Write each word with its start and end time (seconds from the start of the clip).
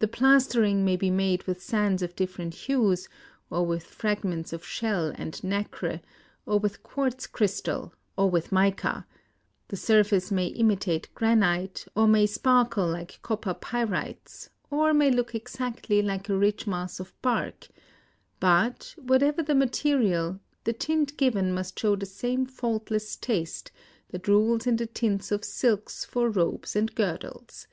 Tbe 0.00 0.10
plastering 0.10 0.84
may 0.84 0.96
be 0.96 1.08
made 1.08 1.44
with 1.44 1.62
sands 1.62 2.02
of 2.02 2.16
different 2.16 2.52
hues, 2.52 3.08
or 3.48 3.64
with 3.64 3.84
fragments 3.84 4.52
of 4.52 4.66
shell 4.66 5.12
and 5.14 5.40
nacre, 5.44 6.00
or 6.44 6.58
with 6.58 6.82
quartz 6.82 7.28
crystal, 7.28 7.94
or 8.18 8.28
with 8.28 8.50
mica; 8.50 9.06
the 9.68 9.76
surface 9.76 10.32
may 10.32 10.48
imitate 10.48 11.14
granite, 11.14 11.86
or 11.94 12.08
may 12.08 12.26
sparkle 12.26 12.88
like 12.88 13.22
copper 13.22 13.54
pyrites, 13.54 14.50
or 14.68 14.92
may 14.92 15.12
look 15.12 15.32
exactly 15.32 16.02
like 16.02 16.28
a 16.28 16.36
rich 16.36 16.66
mass 16.66 16.98
of 16.98 17.14
bark; 17.22 17.68
but, 18.40 18.96
whatever 19.00 19.44
the 19.44 19.54
material, 19.54 20.40
the 20.64 20.72
tint 20.72 21.16
given 21.16 21.52
must 21.52 21.78
show 21.78 21.94
the 21.94 22.04
same 22.04 22.46
faultless 22.46 23.14
taste 23.14 23.70
that 24.10 24.26
rules 24.26 24.66
in 24.66 24.74
the 24.74 24.86
tints 24.88 25.30
of 25.30 25.44
silks 25.44 26.04
for 26.04 26.28
robes 26.30 26.74
and 26.74 26.96
girdles. 26.96 27.68